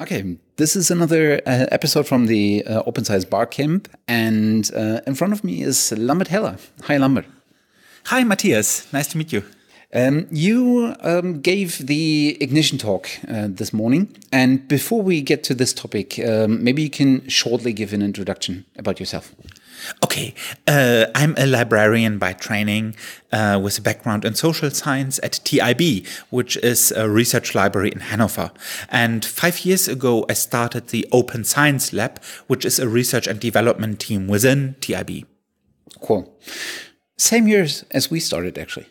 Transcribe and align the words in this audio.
Okay, 0.00 0.36
this 0.54 0.76
is 0.76 0.92
another 0.92 1.40
uh, 1.44 1.66
episode 1.72 2.06
from 2.06 2.26
the 2.26 2.64
uh, 2.64 2.84
Open 2.86 3.04
Science 3.04 3.24
Barcamp, 3.24 3.88
and 4.06 4.70
uh, 4.72 5.00
in 5.08 5.16
front 5.16 5.32
of 5.32 5.42
me 5.42 5.62
is 5.62 5.90
Lambert 5.90 6.28
Heller. 6.28 6.56
Hi, 6.84 6.98
Lambert. 6.98 7.26
Hi, 8.04 8.22
Matthias. 8.22 8.86
Nice 8.92 9.08
to 9.08 9.18
meet 9.18 9.32
you. 9.32 9.42
Um, 9.94 10.26
you 10.30 10.94
um, 11.00 11.40
gave 11.40 11.86
the 11.86 12.36
ignition 12.40 12.76
talk 12.76 13.08
uh, 13.26 13.46
this 13.48 13.72
morning, 13.72 14.14
and 14.30 14.68
before 14.68 15.00
we 15.00 15.22
get 15.22 15.42
to 15.44 15.54
this 15.54 15.72
topic, 15.72 16.18
um, 16.18 16.62
maybe 16.62 16.82
you 16.82 16.90
can 16.90 17.26
shortly 17.26 17.72
give 17.72 17.94
an 17.94 18.02
introduction 18.02 18.66
about 18.76 19.00
yourself. 19.00 19.34
Okay, 20.04 20.34
uh, 20.66 21.06
I'm 21.14 21.34
a 21.38 21.46
librarian 21.46 22.18
by 22.18 22.34
training 22.34 22.96
uh, 23.32 23.58
with 23.62 23.78
a 23.78 23.80
background 23.80 24.26
in 24.26 24.34
social 24.34 24.70
science 24.70 25.18
at 25.22 25.40
TIB, 25.44 26.06
which 26.28 26.58
is 26.58 26.92
a 26.92 27.08
research 27.08 27.54
library 27.54 27.90
in 27.90 28.00
Hanover. 28.00 28.50
And 28.90 29.24
five 29.24 29.64
years 29.64 29.88
ago, 29.88 30.26
I 30.28 30.34
started 30.34 30.88
the 30.88 31.06
Open 31.12 31.44
Science 31.44 31.94
Lab, 31.94 32.22
which 32.46 32.66
is 32.66 32.78
a 32.78 32.88
research 32.88 33.26
and 33.26 33.40
development 33.40 34.00
team 34.00 34.28
within 34.28 34.74
TIB. 34.80 35.26
Cool. 36.02 36.30
Same 37.16 37.48
years 37.48 37.84
as 37.90 38.10
we 38.10 38.20
started, 38.20 38.58
actually. 38.58 38.86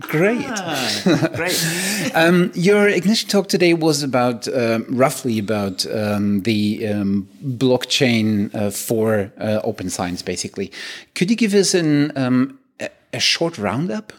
Great. 0.00 0.44
Ah, 0.46 1.28
great. 1.34 2.12
um, 2.14 2.50
your 2.54 2.88
ignition 2.88 3.28
talk 3.28 3.48
today 3.48 3.74
was 3.74 4.02
about 4.02 4.46
um, 4.48 4.84
roughly 4.88 5.38
about 5.38 5.86
um, 5.86 6.42
the 6.42 6.86
um, 6.88 7.28
blockchain 7.42 8.54
uh, 8.54 8.70
for 8.70 9.32
uh, 9.38 9.60
open 9.64 9.88
science, 9.88 10.22
basically. 10.22 10.70
Could 11.14 11.30
you 11.30 11.36
give 11.36 11.54
us 11.54 11.74
an, 11.74 12.16
um, 12.16 12.58
a, 12.80 12.90
a 13.14 13.20
short 13.20 13.56
roundup? 13.56 14.12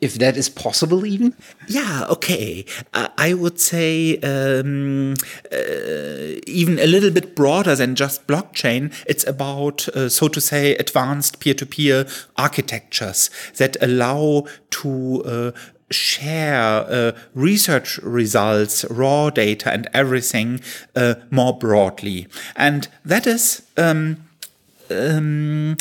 If 0.00 0.14
that 0.14 0.36
is 0.36 0.48
possible 0.48 1.04
even 1.04 1.34
yeah 1.68 2.06
okay 2.08 2.64
uh, 2.94 3.08
i 3.18 3.34
would 3.34 3.60
say 3.60 4.18
um, 4.20 5.14
uh, 5.52 6.40
even 6.46 6.78
a 6.78 6.86
little 6.86 7.10
bit 7.10 7.36
broader 7.36 7.76
than 7.76 7.94
just 7.94 8.26
blockchain 8.26 8.92
it's 9.06 9.26
about 9.26 9.86
uh, 9.88 10.08
so 10.08 10.26
to 10.26 10.40
say 10.40 10.74
advanced 10.76 11.38
peer-to-peer 11.38 12.06
architectures 12.36 13.30
that 13.58 13.76
allow 13.82 14.46
to 14.70 15.22
uh, 15.24 15.52
share 15.90 16.84
uh, 16.88 17.12
research 17.34 17.98
results, 17.98 18.84
raw 18.90 19.30
data, 19.30 19.72
and 19.72 19.88
everything 19.92 20.60
uh, 20.96 21.14
more 21.30 21.56
broadly. 21.56 22.26
And 22.56 22.88
that 23.04 23.26
is 23.26 23.62
um, 23.76 24.24
um, 24.90 25.76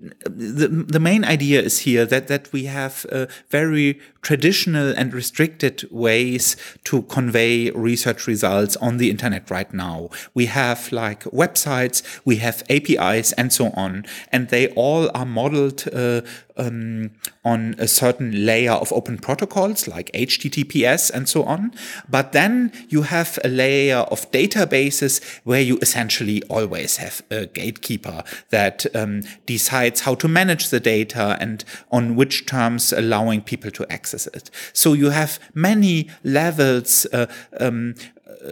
the, 0.00 0.68
the 0.68 1.00
main 1.00 1.24
idea 1.24 1.60
is 1.60 1.80
here 1.80 2.06
that, 2.06 2.28
that 2.28 2.50
we 2.52 2.64
have 2.64 3.04
uh, 3.12 3.26
very 3.50 4.00
traditional 4.22 4.94
and 4.96 5.12
restricted 5.12 5.86
ways 5.90 6.56
to 6.84 7.02
convey 7.02 7.70
research 7.70 8.26
results 8.26 8.76
on 8.76 8.96
the 8.96 9.10
internet 9.10 9.50
right 9.50 9.72
now. 9.74 10.08
We 10.32 10.46
have 10.46 10.90
like 10.90 11.24
websites, 11.24 12.02
we 12.24 12.36
have 12.36 12.62
APIs 12.70 13.32
and 13.32 13.52
so 13.52 13.70
on, 13.70 14.06
and 14.32 14.48
they 14.48 14.68
all 14.68 15.10
are 15.14 15.26
modeled 15.26 15.86
uh, 15.92 16.22
um, 16.60 17.10
on 17.44 17.74
a 17.78 17.88
certain 17.88 18.44
layer 18.44 18.72
of 18.72 18.92
open 18.92 19.18
protocols 19.18 19.88
like 19.88 20.12
HTTPS 20.12 21.10
and 21.10 21.28
so 21.28 21.42
on. 21.44 21.72
But 22.08 22.32
then 22.32 22.72
you 22.88 23.02
have 23.02 23.38
a 23.42 23.48
layer 23.48 23.98
of 24.10 24.30
databases 24.30 25.40
where 25.44 25.60
you 25.60 25.78
essentially 25.80 26.42
always 26.44 26.98
have 26.98 27.22
a 27.30 27.46
gatekeeper 27.46 28.22
that 28.50 28.86
um, 28.94 29.22
decides 29.46 30.02
how 30.02 30.14
to 30.16 30.28
manage 30.28 30.68
the 30.68 30.80
data 30.80 31.36
and 31.40 31.64
on 31.90 32.14
which 32.14 32.46
terms 32.46 32.92
allowing 32.92 33.40
people 33.40 33.70
to 33.70 33.90
access 33.90 34.26
it. 34.28 34.50
So 34.72 34.92
you 34.92 35.10
have 35.10 35.40
many 35.54 36.10
levels 36.22 37.06
uh, 37.12 37.26
um, 37.58 37.94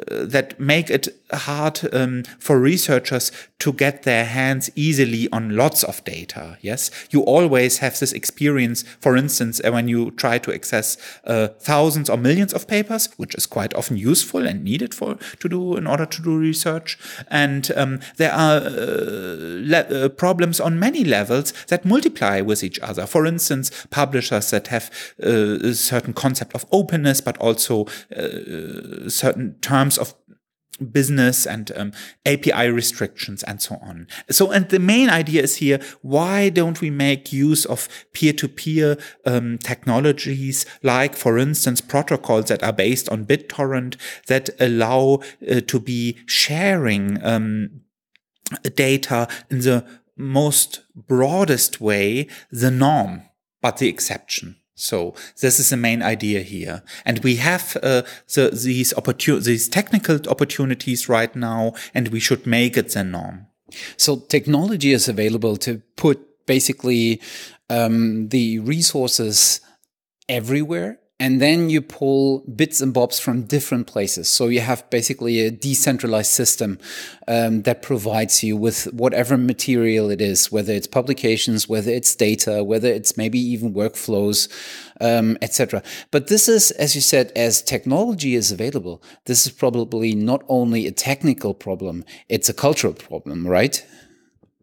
that 0.09 0.59
make 0.59 0.91
it 0.91 1.09
hard 1.33 1.81
um, 1.93 2.23
for 2.39 2.59
researchers 2.59 3.31
to 3.59 3.73
get 3.73 4.05
their 4.05 4.25
hands 4.25 4.71
easily 4.77 5.29
on 5.33 5.57
lots 5.57 5.83
of 5.83 6.03
data. 6.05 6.57
Yes, 6.61 6.91
you 7.11 7.23
always 7.23 7.79
have 7.79 7.99
this 7.99 8.13
experience. 8.13 8.83
For 9.01 9.17
instance, 9.17 9.61
uh, 9.65 9.73
when 9.73 9.89
you 9.89 10.13
try 10.13 10.39
to 10.39 10.55
access 10.55 10.97
uh, 11.25 11.49
thousands 11.59 12.09
or 12.09 12.17
millions 12.17 12.55
of 12.55 12.69
papers, 12.69 13.09
which 13.17 13.35
is 13.35 13.47
quite 13.47 13.75
often 13.75 13.97
useful 13.97 14.47
and 14.47 14.63
needed 14.63 14.95
for 14.95 15.17
to 15.41 15.49
do 15.49 15.77
in 15.77 15.87
order 15.87 16.07
to 16.07 16.23
do 16.23 16.39
research, 16.39 16.99
and 17.29 17.71
um, 17.77 18.01
there 18.17 18.33
are 18.33 18.59
uh, 18.59 19.75
uh, 19.75 20.09
problems 20.11 20.61
on 20.61 20.79
many 20.79 21.05
levels 21.05 21.53
that 21.67 21.85
multiply 21.85 22.41
with 22.41 22.63
each 22.63 22.79
other. 22.81 23.07
For 23.07 23.27
instance, 23.27 23.71
publishers 23.91 24.51
that 24.51 24.69
have 24.69 24.91
a 25.19 25.75
certain 25.75 26.13
concept 26.13 26.55
of 26.55 26.65
openness, 26.71 27.21
but 27.21 27.37
also 27.39 27.87
certain 29.09 29.57
terms 29.69 29.99
of 29.99 30.15
business 30.93 31.47
and 31.47 31.73
um, 31.77 31.93
API 32.25 32.69
restrictions 32.69 33.43
and 33.43 33.61
so 33.61 33.77
on. 33.83 34.07
So, 34.31 34.51
and 34.51 34.69
the 34.69 34.79
main 34.79 35.11
idea 35.11 35.43
is 35.43 35.57
here, 35.57 35.81
why 36.03 36.51
don't 36.51 36.81
we 36.81 36.91
make 36.91 37.33
use 37.33 37.65
of 37.65 37.89
peer-to-peer 38.13 38.97
um, 39.27 39.59
technologies 39.59 40.67
like, 40.83 41.17
for 41.17 41.39
instance, 41.39 41.81
protocols 41.81 42.47
that 42.47 42.63
are 42.63 42.73
based 42.73 43.09
on 43.09 43.27
BitTorrent 43.27 43.97
that 44.27 44.51
allow 44.61 45.21
uh, 45.51 45.61
to 45.67 45.81
be 45.81 46.19
sharing 46.27 47.23
um, 47.25 47.81
data 48.75 49.29
in 49.51 49.61
the 49.61 49.85
most 50.17 50.81
broadest 50.95 51.81
way, 51.81 52.29
the 52.51 52.71
norm, 52.71 53.23
but 53.61 53.79
the 53.79 53.89
exception. 53.89 54.57
So 54.79 55.15
this 55.41 55.59
is 55.59 55.71
the 55.71 55.77
main 55.77 56.03
idea 56.03 56.43
here, 56.43 56.83
and 57.05 57.19
we 57.25 57.37
have 57.37 57.77
uh, 57.83 58.03
the, 58.35 58.51
these 58.51 58.95
opportun- 58.95 59.45
these 59.45 59.69
technical 59.69 60.21
opportunities 60.29 61.09
right 61.09 61.35
now, 61.35 61.73
and 61.95 62.09
we 62.09 62.21
should 62.21 62.47
make 62.47 62.77
it 62.77 62.91
the 62.91 63.03
norm. 63.03 63.47
So 63.97 64.17
technology 64.17 64.93
is 64.93 65.09
available 65.09 65.57
to 65.59 65.83
put 65.97 66.47
basically 66.47 67.21
um, 67.69 68.29
the 68.29 68.61
resources 68.61 69.61
everywhere 70.29 71.01
and 71.21 71.41
then 71.41 71.69
you 71.69 71.83
pull 71.83 72.41
bits 72.43 72.81
and 72.81 72.95
bobs 72.95 73.19
from 73.19 73.43
different 73.43 73.89
places. 73.89 74.29
So 74.29 74.47
you 74.47 74.61
have 74.61 74.89
basically 74.89 75.41
a 75.41 75.51
decentralized 75.51 76.31
system 76.31 76.79
um, 77.27 77.63
that 77.63 77.83
provides 77.83 78.45
you 78.45 78.57
with 78.57 78.85
whatever 78.93 79.37
material 79.37 80.11
it 80.11 80.21
is, 80.21 80.53
whether 80.53 80.73
it's 80.73 80.87
publications, 80.87 81.69
whether 81.69 81.91
it's 81.91 82.15
data, 82.15 82.63
whether 82.63 82.89
it's 82.89 83.17
maybe 83.17 83.41
even 83.41 83.75
workflows, 83.75 84.49
um, 85.01 85.37
etc. 85.43 85.83
But 86.13 86.29
this 86.29 86.49
is, 86.49 86.71
as 86.73 86.95
you 86.95 87.01
said, 87.01 87.33
as 87.35 87.63
technology 87.63 88.37
is 88.37 88.53
available, 88.53 89.03
this 89.25 89.45
is 89.45 89.53
probably 89.53 90.15
not 90.15 90.45
only 90.49 90.87
a 90.87 90.93
technical 90.93 91.53
problem; 91.53 92.05
it's 92.29 92.49
a 92.49 92.55
cultural 92.55 92.95
problem, 92.95 93.47
right? 93.47 93.85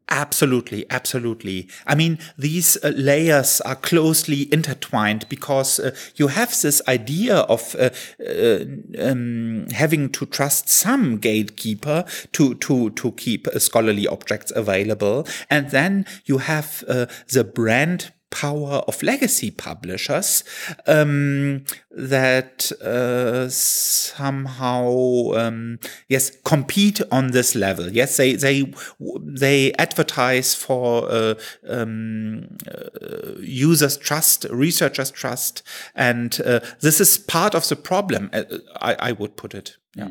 Absolutely, 0.10 0.86
absolutely. 0.92 1.68
I 1.88 1.96
mean, 1.96 2.20
these 2.38 2.78
uh, 2.84 2.90
layers 2.90 3.60
are 3.62 3.76
closely 3.76 4.48
intertwined 4.54 5.28
because 5.30 5.80
uh, 5.80 5.96
you 6.16 6.28
have 6.28 6.50
this 6.62 6.80
idea 6.88 7.38
of 7.38 7.76
uh, 7.80 7.90
uh 8.24 8.66
um, 9.00 9.66
having 9.72 10.10
to 10.12 10.28
trust 10.28 10.70
some 10.70 11.18
gatekeeper 11.18 12.06
to 12.34 12.54
to 12.56 12.92
to 12.92 13.12
keep 13.14 13.48
uh, 13.48 13.58
scholarly 13.58 14.08
objects 14.08 14.52
available, 14.56 15.28
and 15.50 15.72
then 15.72 16.06
you 16.26 16.38
have 16.38 16.84
uh, 16.88 17.08
the 17.34 17.44
brand 17.44 18.12
power 18.35 18.84
of 18.88 19.01
legacy 19.01 19.50
publishers 19.50 20.44
um, 20.88 21.63
that 21.91 22.69
uh, 22.81 23.47
somehow 23.50 25.31
um, 25.35 25.79
yes 26.09 26.31
compete 26.44 27.01
on 27.12 27.31
this 27.31 27.56
level. 27.56 27.90
Yes, 27.90 28.18
they 28.18 28.34
they 28.34 28.74
they 29.00 29.72
advertise 29.74 30.53
for 30.53 31.09
uh, 31.09 31.35
um, 31.68 32.57
uh, 32.68 33.40
users' 33.40 33.97
trust, 33.97 34.45
researchers' 34.50 35.12
trust, 35.12 35.63
and 35.95 36.41
uh, 36.45 36.59
this 36.81 37.00
is 37.00 37.18
part 37.18 37.56
of 37.56 37.68
the 37.69 37.75
problem. 37.78 38.29
Uh, 38.34 38.44
I, 38.81 38.95
I 39.00 39.12
would 39.13 39.38
put 39.38 39.53
it. 39.53 39.78
Yeah. 39.95 40.09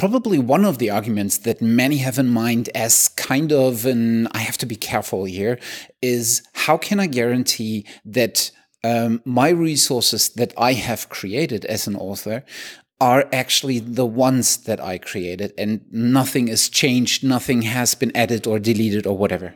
Probably 0.00 0.38
one 0.38 0.64
of 0.64 0.78
the 0.78 0.88
arguments 0.88 1.36
that 1.36 1.60
many 1.60 1.98
have 1.98 2.18
in 2.18 2.28
mind 2.28 2.70
as 2.74 3.08
kind 3.08 3.52
of 3.52 3.84
an 3.84 4.28
I 4.28 4.38
have 4.38 4.56
to 4.58 4.64
be 4.64 4.74
careful 4.74 5.26
here 5.26 5.58
is 6.00 6.42
how 6.54 6.78
can 6.78 6.98
I 6.98 7.06
guarantee 7.06 7.84
that 8.06 8.50
um, 8.82 9.20
my 9.26 9.50
resources 9.50 10.30
that 10.30 10.54
I 10.56 10.72
have 10.72 11.10
created 11.10 11.66
as 11.66 11.86
an 11.86 11.96
author 11.96 12.44
are 12.98 13.28
actually 13.30 13.78
the 13.78 14.06
ones 14.06 14.56
that 14.64 14.80
I 14.80 14.96
created 14.96 15.52
and 15.58 15.84
nothing 15.90 16.48
is 16.48 16.70
changed, 16.70 17.22
nothing 17.22 17.60
has 17.62 17.94
been 17.94 18.16
added 18.16 18.46
or 18.46 18.58
deleted 18.58 19.06
or 19.06 19.18
whatever. 19.18 19.54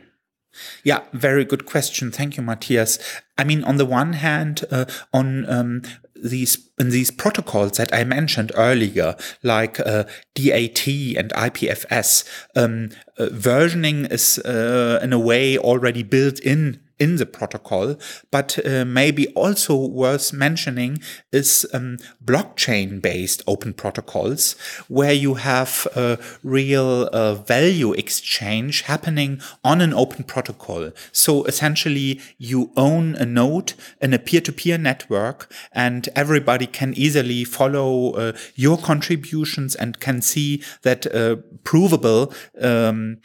Yeah, 0.83 1.01
very 1.11 1.43
good 1.43 1.65
question. 1.65 2.11
Thank 2.11 2.37
you, 2.37 2.43
Matthias. 2.43 2.99
I 3.35 3.43
mean, 3.45 3.63
on 3.63 3.77
the 3.77 3.85
one 3.85 4.13
hand, 4.13 4.63
uh, 4.69 4.85
on 5.11 5.49
um, 5.49 5.81
these 6.15 6.69
in 6.77 6.89
these 6.89 7.11
protocols 7.11 7.77
that 7.77 7.93
I 7.93 8.03
mentioned 8.03 8.51
earlier, 8.55 9.15
like 9.43 9.79
uh, 9.79 10.03
DAT 10.33 10.87
and 10.87 11.31
IPFS, 11.31 12.27
um, 12.55 12.89
uh, 13.17 13.27
versioning 13.27 14.11
is 14.11 14.39
uh, 14.39 14.99
in 15.01 15.13
a 15.13 15.19
way 15.19 15.57
already 15.57 16.03
built 16.03 16.39
in 16.39 16.79
in 16.99 17.17
the 17.17 17.25
protocol. 17.25 17.95
But 18.31 18.59
uh, 18.65 18.85
maybe 18.85 19.27
also 19.29 19.75
worth 19.75 20.33
mentioning 20.33 20.99
is 21.31 21.65
um, 21.73 21.97
blockchain 22.23 23.01
based 23.01 23.43
open 23.47 23.73
protocols 23.73 24.55
where 24.87 25.13
you 25.13 25.35
have 25.35 25.87
a 25.95 26.17
real 26.43 27.09
uh, 27.11 27.35
value 27.35 27.93
exchange 27.93 28.81
happening 28.81 29.41
on 29.63 29.81
an 29.81 29.93
open 29.93 30.23
protocol. 30.23 30.91
So 31.11 31.43
essentially 31.45 32.21
you 32.37 32.71
own 32.77 33.15
a 33.15 33.25
node 33.25 33.73
in 34.01 34.13
a 34.13 34.19
peer 34.19 34.41
to 34.41 34.51
peer 34.51 34.77
network 34.77 35.51
and 35.71 36.09
everybody 36.15 36.67
can 36.67 36.93
easily 36.93 37.43
follow 37.43 38.11
uh, 38.11 38.33
your 38.55 38.77
contributions 38.77 39.75
and 39.75 39.99
can 39.99 40.21
see 40.21 40.63
that 40.83 41.05
uh, 41.13 41.37
provable 41.63 42.33
um, 42.61 43.17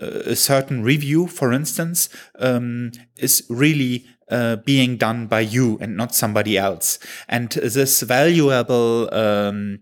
a 0.00 0.36
certain 0.36 0.82
review, 0.82 1.26
for 1.26 1.52
instance, 1.52 2.08
um, 2.38 2.92
is 3.16 3.44
really 3.48 4.06
uh, 4.30 4.56
being 4.56 4.96
done 4.96 5.26
by 5.26 5.40
you 5.40 5.78
and 5.80 5.96
not 5.96 6.14
somebody 6.14 6.56
else. 6.56 6.98
And 7.28 7.50
this 7.50 8.00
valuable, 8.00 9.12
um, 9.12 9.80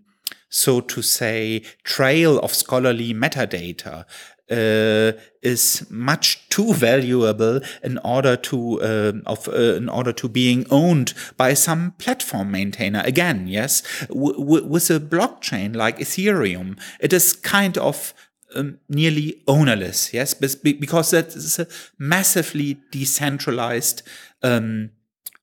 so 0.49 0.81
to 0.81 1.01
say, 1.01 1.63
trail 1.83 2.39
of 2.39 2.53
scholarly 2.53 3.13
metadata 3.13 4.05
uh, 4.51 5.11
is 5.41 5.85
much 5.89 6.49
too 6.49 6.73
valuable 6.73 7.61
in 7.83 7.99
order 7.99 8.35
to 8.35 8.81
uh, 8.81 9.13
of 9.27 9.47
uh, 9.47 9.75
in 9.75 9.87
order 9.87 10.11
to 10.11 10.27
being 10.27 10.65
owned 10.71 11.13
by 11.37 11.53
some 11.53 11.91
platform 11.99 12.49
maintainer. 12.51 13.01
Again, 13.05 13.47
yes, 13.47 13.83
w 14.07 14.63
with 14.63 14.89
a 14.89 14.99
blockchain 14.99 15.75
like 15.75 15.99
Ethereum, 15.99 16.79
it 16.99 17.13
is 17.13 17.33
kind 17.33 17.77
of 17.77 18.13
um, 18.55 18.79
nearly 18.89 19.41
ownerless. 19.47 20.13
Yes, 20.13 20.33
because 20.33 21.11
that 21.11 21.35
is 21.35 21.59
a 21.59 21.67
massively 21.97 22.77
decentralized 22.91 24.03
um, 24.43 24.91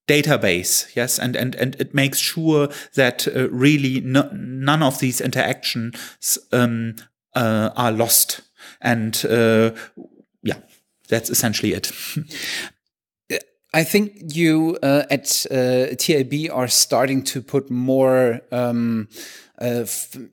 database. 0.09 0.95
Yes, 0.95 1.19
and 1.19 1.37
and 1.37 1.55
and 1.57 1.77
it 1.79 1.95
makes 1.95 2.19
sure 2.19 2.69
that 2.95 3.27
uh, 3.29 3.49
really 3.51 4.01
no, 4.01 4.29
none 4.33 4.83
of 4.83 4.99
these 4.99 5.21
interactions 5.21 6.39
um, 6.53 6.97
uh, 7.35 7.71
are 7.77 7.93
lost. 7.93 8.43
And 8.81 9.25
uh, 9.27 9.71
yeah, 10.43 10.59
that's 11.09 11.31
essentially 11.31 11.73
it. 11.73 11.93
I 13.75 13.85
think 13.85 14.35
you 14.35 14.79
uh, 14.83 15.03
at 15.11 15.45
uh, 15.51 15.95
TIB 15.99 16.51
are 16.51 16.69
starting 16.69 17.23
to 17.25 17.43
put 17.43 17.71
more 17.71 18.41
um, 18.51 19.09
uh, 19.61 19.85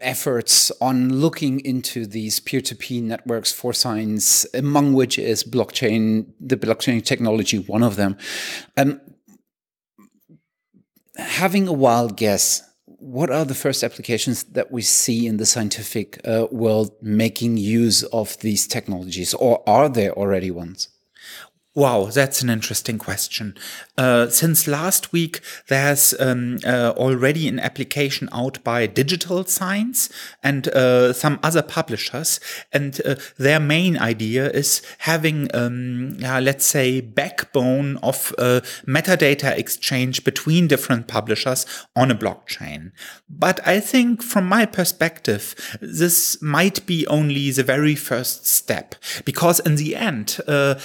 efforts 0.02 0.72
on 0.82 1.22
looking 1.22 1.60
into 1.62 2.06
these 2.06 2.40
peer-to-peer 2.40 3.02
-peer 3.02 3.08
networks 3.08 3.52
for 3.52 3.74
science, 3.74 4.46
among 4.54 4.94
which 4.94 5.18
is 5.18 5.44
blockchain, 5.44 6.26
the 6.40 6.58
blockchain 6.58 7.02
technology, 7.02 7.58
one 7.58 7.86
of 7.86 7.96
them. 7.96 8.18
Um, 8.78 9.00
having 11.16 11.68
a 11.68 11.74
wild 11.74 12.18
guess, 12.18 12.64
what 12.86 13.30
are 13.30 13.46
the 13.46 13.56
first 13.56 13.84
applications 13.84 14.44
that 14.44 14.72
we 14.72 14.82
see 14.82 15.28
in 15.28 15.38
the 15.38 15.46
scientific 15.46 16.20
uh, 16.26 16.48
world 16.52 16.92
making 17.02 17.58
use 17.58 18.04
of 18.04 18.38
these 18.40 18.68
technologies, 18.68 19.34
or 19.34 19.62
are 19.68 19.90
there 19.90 20.14
already 20.14 20.52
ones? 20.52 20.93
Wow, 21.76 22.06
that's 22.06 22.44
an 22.44 22.52
interesting 22.52 23.00
question. 23.00 23.58
Uh, 23.98 24.30
since 24.30 24.68
last 24.68 25.12
week, 25.12 25.42
there's 25.70 26.14
um, 26.20 26.60
uh, 26.64 26.94
already 26.96 27.48
an 27.48 27.60
application 27.60 28.30
out 28.32 28.64
by 28.64 28.86
Digital 28.86 29.44
Science 29.46 30.08
and 30.44 30.68
uh, 30.68 31.14
some 31.14 31.40
other 31.42 31.64
publishers, 31.64 32.40
and 32.72 33.02
uh, 33.04 33.16
their 33.40 33.60
main 33.60 33.98
idea 33.98 34.52
is 34.52 34.84
having, 35.00 35.50
um, 35.56 36.20
let's 36.20 36.68
say, 36.68 37.02
backbone 37.02 37.98
of 38.04 38.36
uh, 38.38 38.62
metadata 38.86 39.58
exchange 39.58 40.24
between 40.24 40.68
different 40.68 41.08
publishers 41.08 41.66
on 41.96 42.12
a 42.12 42.16
blockchain. 42.16 42.92
But 43.28 43.68
I 43.68 43.80
think, 43.80 44.22
from 44.22 44.46
my 44.46 44.68
perspective, 44.68 45.56
this 45.82 46.40
might 46.40 46.86
be 46.86 47.08
only 47.08 47.50
the 47.50 47.64
very 47.64 47.96
first 47.96 48.46
step, 48.46 48.94
because 49.26 49.60
in 49.60 49.78
the 49.78 49.96
end. 49.96 50.40
Uh, 50.48 50.76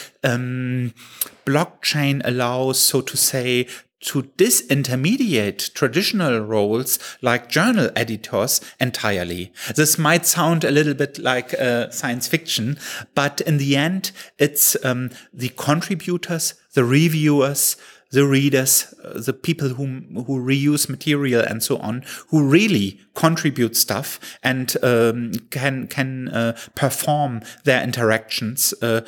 blockchain 1.44 2.20
allows, 2.24 2.78
so 2.80 3.00
to 3.00 3.16
say, 3.16 3.66
to 4.00 4.22
disintermediate 4.36 5.72
traditional 5.74 6.40
roles 6.40 6.98
like 7.20 7.48
journal 7.48 7.90
editors 7.96 8.60
entirely. 8.78 9.52
This 9.74 9.98
might 9.98 10.24
sound 10.24 10.64
a 10.64 10.70
little 10.70 10.94
bit 10.94 11.18
like 11.18 11.52
uh, 11.54 11.90
science 11.90 12.28
fiction, 12.28 12.78
but 13.14 13.40
in 13.40 13.58
the 13.58 13.76
end, 13.76 14.12
it's 14.38 14.76
um, 14.84 15.10
the 15.32 15.48
contributors, 15.50 16.54
the 16.74 16.84
reviewers, 16.84 17.76
the 18.10 18.26
readers, 18.26 18.94
uh, 19.04 19.20
the 19.20 19.32
people 19.32 19.70
who 19.70 19.86
who 20.26 20.40
reuse 20.40 20.88
material 20.88 21.42
and 21.42 21.62
so 21.62 21.76
on, 21.78 22.04
who 22.28 22.48
really 22.48 23.00
contribute 23.14 23.76
stuff 23.76 24.38
and 24.42 24.76
um, 24.82 25.32
can 25.50 25.88
can 25.88 26.28
uh, 26.28 26.56
perform 26.74 27.42
their 27.64 27.82
interactions 27.82 28.72
uh, 28.80 29.02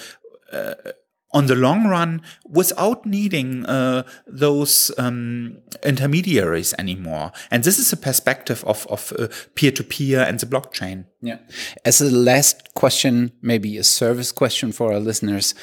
uh 0.52 0.75
on 1.32 1.46
the 1.46 1.54
long 1.54 1.86
run 1.86 2.22
without 2.48 3.06
needing 3.06 3.64
uh, 3.66 4.02
those 4.26 4.90
um, 4.98 5.58
intermediaries 5.84 6.74
anymore. 6.78 7.32
And 7.50 7.64
this 7.64 7.78
is 7.78 7.92
a 7.92 7.96
perspective 7.96 8.64
of, 8.64 8.86
of 8.88 9.12
uh, 9.18 9.28
peer-to-peer 9.54 10.20
and 10.20 10.38
the 10.40 10.46
blockchain. 10.46 11.06
Yeah. 11.20 11.38
As 11.84 12.00
a 12.00 12.10
last 12.10 12.74
question, 12.74 13.32
maybe 13.42 13.76
a 13.78 13.84
service 13.84 14.32
question 14.32 14.72
for 14.72 14.92
our 14.92 15.00
listeners, 15.00 15.54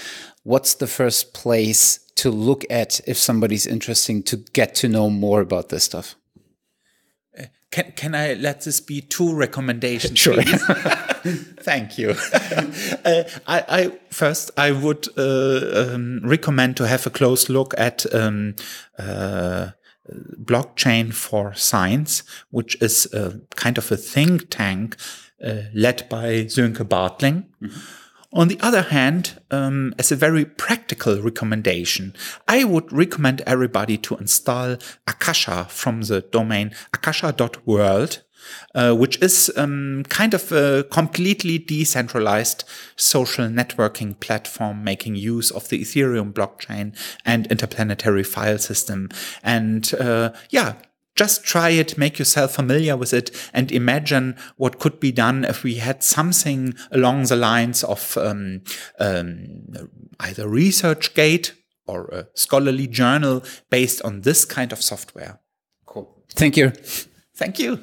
what's 0.43 0.75
the 0.75 0.87
first 0.87 1.33
place 1.33 1.99
to 2.15 2.31
look 2.31 2.65
at 2.69 2.99
if 3.07 3.17
somebody's 3.17 3.65
interesting 3.65 4.23
to 4.23 4.37
get 4.53 4.75
to 4.75 4.89
know 4.89 5.09
more 5.09 5.41
about 5.41 5.69
this 5.69 5.83
stuff? 5.83 6.15
Can, 7.77 7.91
can 7.91 8.15
I 8.15 8.33
let 8.33 8.61
this 8.61 8.79
be 8.81 9.01
two 9.01 9.35
recommendations? 9.35 10.19
Sure. 10.27 10.41
Thank 11.61 11.99
you. 11.99 12.09
uh, 13.05 13.23
I, 13.45 13.63
I, 13.69 13.91
first 14.09 14.49
I 14.57 14.71
would 14.71 15.07
uh, 15.15 15.93
um, 15.93 16.21
recommend 16.23 16.75
to 16.77 16.87
have 16.87 17.05
a 17.05 17.11
close 17.11 17.49
look 17.49 17.75
at 17.77 18.11
um, 18.15 18.55
uh, 18.97 19.71
blockchain 20.43 21.13
for 21.13 21.53
science, 21.53 22.23
which 22.49 22.81
is 22.81 23.13
a 23.13 23.41
kind 23.55 23.77
of 23.77 23.91
a 23.91 23.97
think 23.97 24.49
tank 24.49 24.95
uh, 25.45 25.69
led 25.75 26.09
by 26.09 26.45
Sönke 26.47 26.83
Bartling. 26.83 27.45
Mm 27.61 27.69
-hmm. 27.69 28.06
On 28.33 28.49
the 28.49 28.59
other 28.59 28.81
hand, 28.81 29.41
um, 29.51 29.93
as 29.97 30.11
a 30.11 30.15
very 30.15 30.43
practical 30.43 31.21
recommendation, 31.21 32.13
I 32.47 32.65
would 32.65 32.91
recommend 32.91 33.41
everybody 33.47 33.97
to 33.99 34.17
install 34.17 34.77
Akasha 35.07 35.65
from 35.69 36.01
the 36.01 36.21
domain 36.21 36.71
akasha.world. 36.93 38.23
Uh, 38.73 38.93
which 38.93 39.21
is 39.21 39.51
um, 39.57 40.03
kind 40.07 40.33
of 40.33 40.53
a 40.53 40.85
completely 40.89 41.57
decentralized 41.57 42.63
social 42.95 43.45
networking 43.47 44.17
platform 44.21 44.85
making 44.85 45.15
use 45.15 45.51
of 45.51 45.67
the 45.67 45.81
Ethereum 45.81 46.31
blockchain 46.31 46.95
and 47.25 47.47
interplanetary 47.47 48.23
file 48.23 48.57
system. 48.57 49.09
And 49.43 49.93
uh, 49.95 50.31
yeah, 50.49 50.75
just 51.17 51.43
try 51.43 51.69
it, 51.69 51.97
make 51.97 52.19
yourself 52.19 52.53
familiar 52.55 52.95
with 52.95 53.13
it, 53.13 53.31
and 53.53 53.71
imagine 53.71 54.35
what 54.55 54.79
could 54.79 54.99
be 54.99 55.11
done 55.11 55.43
if 55.43 55.63
we 55.63 55.75
had 55.75 56.03
something 56.03 56.73
along 56.91 57.23
the 57.23 57.35
lines 57.35 57.83
of 57.83 58.17
um, 58.17 58.61
um, 58.99 59.89
either 60.19 60.47
ResearchGate 60.47 61.51
or 61.87 62.07
a 62.09 62.27
scholarly 62.35 62.87
journal 62.87 63.43
based 63.69 64.01
on 64.03 64.21
this 64.21 64.45
kind 64.45 64.71
of 64.71 64.81
software. 64.81 65.39
Cool. 65.85 66.23
Thank 66.29 66.55
you. 66.57 66.71
Thank 67.35 67.59
you. 67.59 67.79